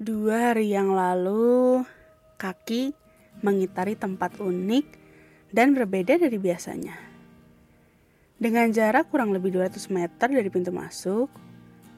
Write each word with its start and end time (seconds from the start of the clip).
Dua 0.00 0.56
hari 0.56 0.72
yang 0.72 0.96
lalu, 0.96 1.84
kaki 2.40 2.96
mengitari 3.44 3.92
tempat 4.00 4.40
unik 4.40 4.96
dan 5.52 5.76
berbeda 5.76 6.16
dari 6.16 6.40
biasanya. 6.40 6.96
Dengan 8.40 8.72
jarak 8.72 9.12
kurang 9.12 9.36
lebih 9.36 9.52
200 9.52 9.92
meter 9.92 10.32
dari 10.32 10.48
pintu 10.48 10.72
masuk, 10.72 11.28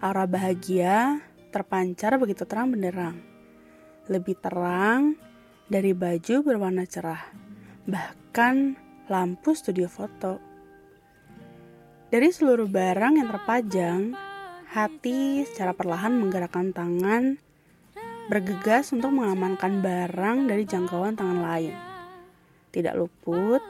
aura 0.02 0.26
bahagia 0.26 1.22
terpancar 1.54 2.18
begitu 2.18 2.42
terang 2.42 2.74
benderang. 2.74 3.22
Lebih 4.10 4.34
terang 4.42 5.14
dari 5.70 5.94
baju 5.94 6.42
berwarna 6.42 6.82
cerah, 6.82 7.22
bahkan 7.86 8.74
lampu 9.06 9.54
studio 9.54 9.86
foto. 9.86 10.42
Dari 12.10 12.26
seluruh 12.34 12.66
barang 12.66 13.22
yang 13.22 13.30
terpajang, 13.30 14.00
hati 14.74 15.46
secara 15.46 15.70
perlahan 15.70 16.18
menggerakkan 16.18 16.74
tangan 16.74 17.51
bergegas 18.30 18.94
untuk 18.94 19.10
mengamankan 19.10 19.82
barang 19.82 20.46
dari 20.46 20.62
jangkauan 20.62 21.18
tangan 21.18 21.40
lain. 21.42 21.74
Tidak 22.70 22.94
luput, 22.94 23.60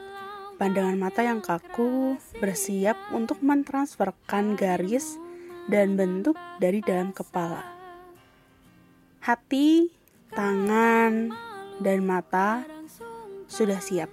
pandangan 0.61 0.97
mata 0.99 1.25
yang 1.25 1.41
kaku 1.41 2.21
bersiap 2.39 2.95
untuk 3.11 3.41
mentransferkan 3.41 4.55
garis 4.55 5.17
dan 5.67 5.97
bentuk 5.97 6.37
dari 6.61 6.85
dalam 6.85 7.11
kepala. 7.11 7.65
Hati, 9.23 9.89
tangan, 10.35 11.31
dan 11.83 11.99
mata 12.03 12.67
sudah 13.51 13.79
siap. 13.83 14.11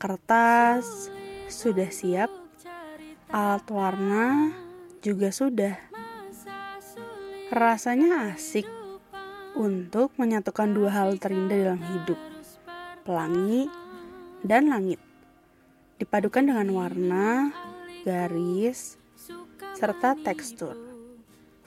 Kertas 0.00 1.12
sudah 1.52 1.92
siap. 1.92 2.30
Alat 3.30 3.68
warna 3.68 4.52
juga 5.04 5.30
sudah. 5.30 5.76
Rasanya 7.50 8.32
asik 8.32 8.79
untuk 9.60 10.16
menyatukan 10.16 10.72
dua 10.72 10.88
hal 10.88 11.20
terindah 11.20 11.76
dalam 11.76 11.82
hidup, 11.84 12.16
pelangi 13.04 13.68
dan 14.40 14.72
langit. 14.72 14.96
Dipadukan 16.00 16.48
dengan 16.48 16.72
warna, 16.72 17.52
garis, 18.00 18.96
serta 19.76 20.16
tekstur 20.16 20.80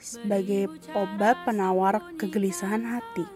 sebagai 0.02 0.74
obat 0.90 1.38
penawar 1.46 2.02
kegelisahan 2.18 2.82
hati. 2.82 3.30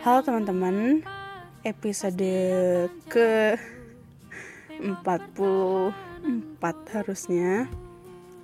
Halo 0.00 0.24
teman-teman, 0.24 1.04
episode 1.68 2.32
ke 3.12 3.60
44 4.80 5.92
harusnya. 6.96 7.68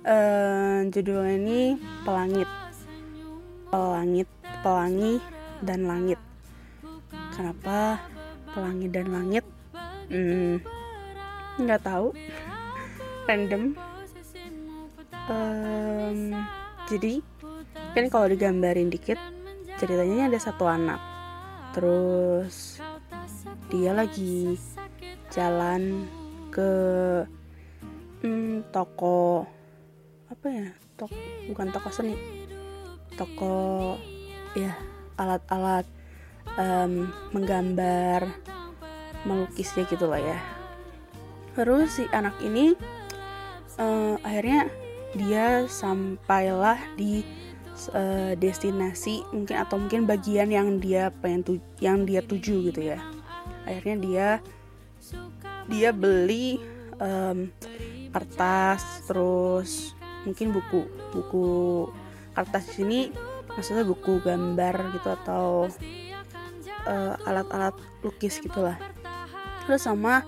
Uh, 0.01 0.89
judulnya 0.89 1.37
ini 1.37 1.77
Pelangit 2.01 2.49
pelangit, 3.71 4.27
pelangi 4.59 5.23
dan 5.63 5.87
langit. 5.87 6.19
Kenapa 7.31 8.03
pelangi 8.51 8.91
dan 8.91 9.07
langit? 9.15 9.47
Hmm, 10.11 10.59
nggak 11.55 11.81
tahu. 11.87 12.11
Random. 13.31 13.71
Um, 15.31 16.35
jadi 16.91 17.23
kan 17.95 18.11
kalau 18.11 18.27
digambarin 18.27 18.91
dikit 18.91 19.15
ceritanya 19.79 20.27
ada 20.27 20.39
satu 20.43 20.67
anak. 20.67 20.99
Terus 21.71 22.83
dia 23.71 23.95
lagi 23.95 24.59
jalan 25.31 26.11
ke 26.51 26.71
hmm, 28.19 28.67
toko 28.75 29.47
apa 30.27 30.47
ya? 30.51 30.67
Tok 30.99 31.15
bukan 31.47 31.71
toko 31.71 31.87
seni 31.87 32.41
toko 33.15 33.95
ya 34.55 34.75
alat-alat 35.15 35.85
um, 36.57 37.11
menggambar 37.31 38.27
melukis 39.27 39.71
ya 39.77 39.85
gitulah 39.85 40.19
ya. 40.19 40.39
Terus 41.53 41.99
si 41.99 42.03
anak 42.15 42.39
ini 42.41 42.73
uh, 43.77 44.15
akhirnya 44.23 44.71
dia 45.11 45.67
sampailah 45.67 46.79
di 46.95 47.21
uh, 47.91 48.33
destinasi 48.39 49.27
mungkin 49.35 49.55
atau 49.59 49.75
mungkin 49.75 50.07
bagian 50.07 50.47
yang 50.47 50.79
dia 50.79 51.11
pengen 51.19 51.43
tu 51.43 51.53
yang 51.83 52.07
dia 52.07 52.23
tuju 52.23 52.71
gitu 52.71 52.81
ya. 52.95 52.99
Akhirnya 53.67 53.97
dia 53.99 54.27
dia 55.67 55.89
beli 55.93 56.57
um, 56.99 57.51
kertas 58.11 59.07
terus 59.07 59.95
mungkin 60.27 60.53
buku 60.53 60.85
buku 61.15 61.47
kertas 62.41 62.73
di 62.73 62.73
sini 62.81 62.99
maksudnya 63.53 63.85
buku 63.85 64.17
gambar 64.25 64.97
gitu 64.97 65.09
atau 65.13 65.69
uh, 66.89 67.15
alat-alat 67.29 67.77
lukis 68.01 68.41
gitulah. 68.41 68.81
Terus 69.69 69.85
sama 69.85 70.25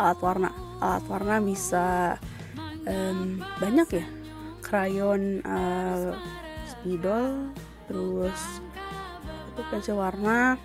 alat 0.00 0.18
warna. 0.24 0.50
Alat 0.80 1.04
warna 1.12 1.44
bisa 1.44 2.16
um, 2.88 3.44
banyak 3.60 3.88
ya. 4.00 4.06
Krayon 4.64 5.44
uh, 5.44 6.16
spidol 6.64 7.52
terus 7.84 8.40
itu 9.52 9.60
pensil 9.68 10.00
warna 10.00 10.56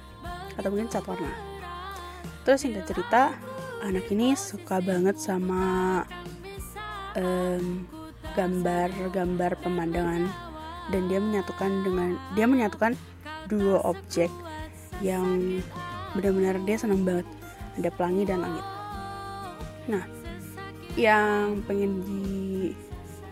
atau 0.55 0.71
mungkin 0.71 0.87
cat 0.87 1.03
warna. 1.03 1.27
Terus 2.47 2.63
singkat 2.63 2.87
cerita 2.87 3.35
anak 3.83 4.07
ini 4.07 4.31
suka 4.39 4.79
banget 4.79 5.19
sama 5.19 6.01
gambar-gambar 8.37 9.57
pemandangan 9.65 10.46
dan 10.91 11.11
dia 11.11 11.19
menyatukan 11.19 11.71
dengan 11.83 12.09
dia 12.33 12.45
menyatukan 12.47 12.95
dua 13.51 13.83
objek 13.87 14.31
yang 15.03 15.59
benar-benar 16.15 16.57
dia 16.63 16.77
senang 16.79 17.03
banget. 17.03 17.27
Ada 17.77 17.89
pelangi 17.93 18.23
dan 18.25 18.41
langit. 18.41 18.65
Nah 19.87 20.03
yang 20.97 21.61
pengen 21.69 22.01
di 22.01 22.23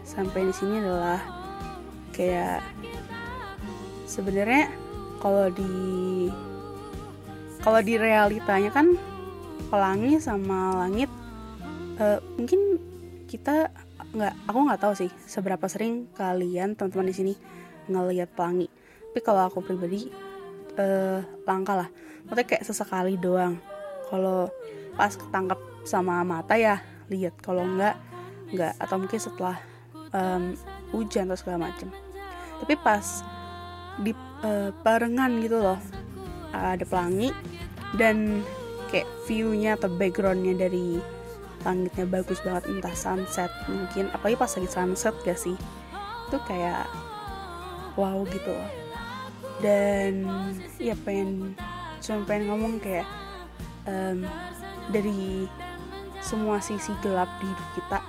sampai 0.05 0.47
di 0.47 0.53
sini 0.53 0.85
adalah 0.85 1.17
kayak 2.13 2.61
sebenarnya 4.05 4.69
kalau 5.17 5.49
di 5.49 5.73
kalau 7.65 7.81
di 7.81 7.97
realitanya 7.97 8.69
kan 8.69 8.93
pelangi 9.73 10.21
sama 10.21 10.85
langit 10.85 11.09
uh, 11.97 12.21
mungkin 12.37 12.77
kita 13.25 13.73
nggak 14.15 14.33
aku 14.47 14.59
nggak 14.63 14.79
tahu 14.79 14.93
sih 14.95 15.11
seberapa 15.27 15.67
sering 15.67 16.07
kalian 16.15 16.79
teman-teman 16.79 17.11
di 17.11 17.15
sini 17.15 17.33
ngelihat 17.91 18.31
pelangi. 18.31 18.71
Tapi 19.11 19.19
kalau 19.19 19.47
aku 19.47 19.59
pribadi 19.61 20.07
uh, 20.79 21.19
langka 21.43 21.73
lah. 21.85 21.89
Maksudnya 22.25 22.45
kayak 22.47 22.63
sesekali 22.63 23.19
doang. 23.19 23.59
Kalau 24.07 24.49
pas 24.95 25.11
ketangkap 25.13 25.59
sama 25.83 26.23
mata 26.23 26.55
ya 26.55 26.79
lihat. 27.11 27.35
Kalau 27.43 27.67
nggak 27.67 27.95
nggak. 28.55 28.73
Atau 28.79 28.95
mungkin 28.97 29.19
setelah 29.19 29.59
um, 30.15 30.55
hujan 30.95 31.27
atau 31.29 31.39
segala 31.39 31.69
macem. 31.69 31.91
Tapi 32.63 32.73
pas 32.79 33.23
di 33.99 34.11
uh, 34.43 34.71
gitu 35.43 35.57
loh 35.59 35.79
ada 36.51 36.83
pelangi 36.87 37.31
dan 37.99 38.43
kayak 38.91 39.07
viewnya 39.27 39.75
atau 39.75 39.91
backgroundnya 39.91 40.55
dari 40.55 40.99
langitnya 41.65 42.05
bagus 42.05 42.39
banget 42.45 42.69
entah 42.69 42.93
sunset 42.93 43.49
mungkin 43.65 44.13
apalagi 44.13 44.37
pas 44.37 44.53
lagi 44.53 44.69
sunset 44.69 45.15
gak 45.25 45.39
sih? 45.41 45.57
Itu 46.29 46.37
kayak 46.45 46.85
wow 47.97 48.21
gitu. 48.29 48.53
Loh 48.53 48.85
dan 49.63 50.27
ya 50.81 50.95
pengen 51.07 51.55
cuma 52.03 52.27
pengen 52.27 52.51
ngomong 52.51 52.73
kayak 52.83 53.07
um, 53.87 54.27
dari 54.91 55.47
semua 56.19 56.59
sisi 56.59 56.91
gelap 56.99 57.29
di 57.39 57.47
hidup 57.47 57.69
kita 57.77 57.99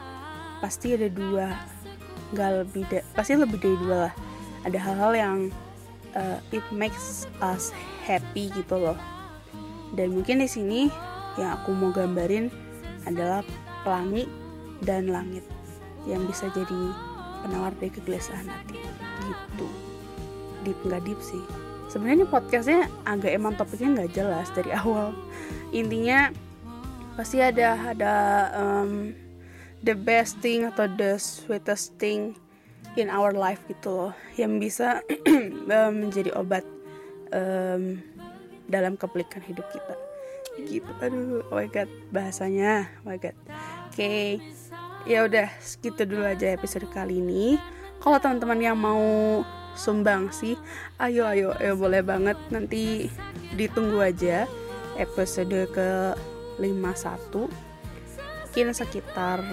pasti 0.58 0.96
ada 0.96 1.08
dua 1.12 1.54
nggak 2.34 2.50
lebih 2.64 2.82
da 2.90 3.00
pasti 3.14 3.38
lebih 3.38 3.58
dari 3.60 3.76
dua 3.78 3.96
lah. 4.10 4.14
Ada 4.66 4.78
hal-hal 4.82 5.12
yang 5.14 5.36
uh, 6.18 6.38
it 6.50 6.64
makes 6.74 7.30
us 7.38 7.70
happy 8.02 8.50
gitu 8.50 8.74
loh. 8.74 8.98
Dan 9.94 10.18
mungkin 10.18 10.42
di 10.42 10.50
sini 10.50 10.91
yang 11.38 11.62
aku 11.62 11.70
mau 11.70 11.94
gambarin 11.94 12.50
adalah 13.06 13.41
pelangi 13.86 14.26
dan 14.82 15.08
langit 15.08 15.47
yang 16.04 16.22
bisa 16.26 16.50
jadi 16.53 16.82
penawar 17.42 17.72
dari 17.78 17.91
kegelisahan 17.94 18.47
hati. 18.47 18.78
Gitu. 19.26 19.68
Deep 20.66 20.78
nggak 20.86 21.03
deep 21.06 21.20
sih. 21.22 21.42
Sebenarnya 21.86 22.26
podcastnya 22.26 22.91
agak 23.06 23.30
emang 23.30 23.54
topiknya 23.54 24.03
nggak 24.03 24.12
jelas 24.14 24.50
dari 24.54 24.70
awal. 24.82 25.14
Intinya 25.70 26.30
pasti 27.14 27.41
ada 27.41 27.78
ada 27.94 28.14
um, 28.58 29.14
the 29.86 29.94
best 29.97 30.36
thing 30.44 30.66
atau 30.68 30.84
the 30.98 31.16
sweetest 31.16 31.97
thing 31.97 32.36
in 32.97 33.12
our 33.12 33.32
life 33.32 33.60
gitu 33.68 33.88
loh 33.92 34.12
yang 34.41 34.56
bisa 34.60 35.00
menjadi 36.00 36.32
obat 36.36 36.64
um, 37.32 38.00
dalam 38.68 38.97
kepelikan 38.97 39.41
hidup 39.44 39.64
kita 39.72 40.05
gitu. 40.64 40.91
Aduh 41.03 41.44
oh 41.53 41.60
my 41.60 41.68
god 41.68 41.91
bahasanya 42.08 42.88
oh 43.04 43.12
my 43.12 43.18
god. 43.20 43.36
Oke 43.91 43.92
okay. 43.92 44.26
ya 45.04 45.28
udah 45.28 45.53
segitu 45.60 46.08
dulu 46.08 46.24
aja 46.24 46.53
episode 46.54 46.88
kali 46.88 47.20
ini. 47.20 47.60
Kalau 48.00 48.16
teman-teman 48.16 48.60
yang 48.60 48.78
mau 48.78 49.42
sumbang 49.76 50.32
sih 50.32 50.56
ayo 50.97 51.28
ayo 51.28 51.53
ayo 51.60 51.76
boleh 51.76 52.00
banget. 52.00 52.38
Nanti 52.48 53.12
ditunggu 53.53 54.00
aja 54.00 54.48
episode 54.97 55.68
ke 55.72 56.16
51 56.56 57.66
mungkin 58.56 58.72
sekitar 58.72 59.44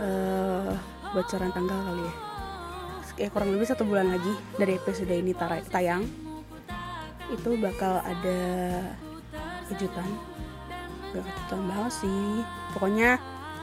uh, 0.00 0.72
bocoran 1.12 1.52
tanggal 1.52 1.76
kali 1.76 2.08
ya. 2.08 2.14
Kayak 3.20 3.32
kurang 3.36 3.52
lebih 3.52 3.68
satu 3.68 3.84
bulan 3.84 4.16
lagi 4.16 4.32
dari 4.56 4.80
episode 4.80 5.12
ini 5.12 5.36
tayang. 5.68 6.08
Itu 7.28 7.60
bakal 7.60 8.00
ada 8.00 8.40
kejutan. 9.72 10.08
Gak 11.14 11.24
kejutan 11.24 11.60
banget 11.70 11.92
sih. 12.04 12.22
Pokoknya 12.76 13.10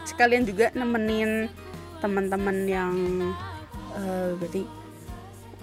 sekalian 0.04 0.44
juga 0.44 0.72
nemenin 0.76 1.48
teman-teman 2.04 2.58
yang 2.68 2.96
uh, 3.96 4.36
berarti 4.36 4.68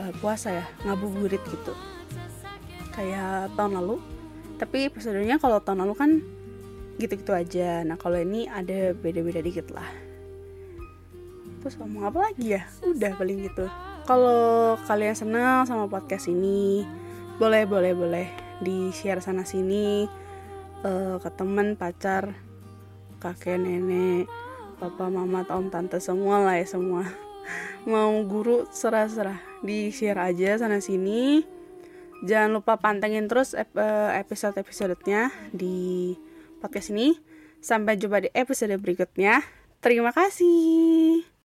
uh, 0.01 0.13
puasa 0.19 0.63
ya 0.63 0.65
ngabuburit 0.89 1.43
gitu. 1.45 1.73
Kayak 2.97 3.53
tahun 3.57 3.81
lalu. 3.81 4.01
Tapi 4.61 4.93
episodenya 4.93 5.41
kalau 5.41 5.61
tahun 5.61 5.85
lalu 5.89 5.95
kan 5.97 6.11
gitu-gitu 7.01 7.33
aja. 7.33 7.81
Nah 7.85 7.97
kalau 7.97 8.21
ini 8.21 8.45
ada 8.49 8.93
beda-beda 8.93 9.41
dikit 9.41 9.73
lah. 9.73 9.89
Terus 11.61 11.77
ngomong 11.77 12.09
apa 12.09 12.19
lagi 12.33 12.57
ya? 12.57 12.65
Udah 12.85 13.17
paling 13.17 13.45
gitu. 13.45 13.69
Kalau 14.09 14.77
kalian 14.89 15.17
senang 15.17 15.69
sama 15.69 15.85
podcast 15.87 16.29
ini 16.29 16.85
boleh 17.41 17.65
boleh 17.65 17.93
boleh 17.97 18.27
di 18.61 18.93
share 18.93 19.25
sana 19.25 19.49
sini 19.49 20.05
uh, 20.85 21.17
ke 21.21 21.31
teman 21.35 21.77
pacar 21.77 22.37
kakek 23.21 23.61
nenek 23.61 24.27
papa 24.81 25.13
mama 25.13 25.45
om 25.53 25.69
tante 25.69 26.01
semua 26.01 26.41
lah 26.41 26.57
ya 26.57 26.65
semua. 26.65 27.05
Mau 27.85 28.25
guru 28.25 28.65
serah-serah. 28.73 29.37
Di 29.61 29.93
share 29.93 30.17
aja 30.33 30.57
sana 30.57 30.81
sini. 30.81 31.45
Jangan 32.25 32.57
lupa 32.57 32.81
pantengin 32.81 33.29
terus 33.29 33.53
eh, 33.57 33.65
episode 34.17 34.57
episodenya 34.57 35.29
di 35.53 36.17
podcast 36.65 36.93
ini. 36.93 37.17
Sampai 37.61 38.01
jumpa 38.01 38.25
di 38.25 38.33
episode 38.33 38.73
berikutnya. 38.81 39.45
Terima 39.85 40.13
kasih 40.17 41.40